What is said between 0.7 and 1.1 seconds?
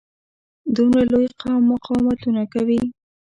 دومره